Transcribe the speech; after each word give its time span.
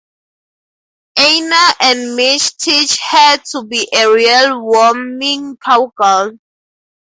Einar 1.19 1.73
and 1.79 2.15
Mitch 2.15 2.57
teach 2.57 2.97
her 3.11 3.37
to 3.51 3.65
be 3.65 3.87
a 3.95 4.11
real 4.11 4.59
Wyoming 4.65 5.57
cowgirl. 5.63 6.39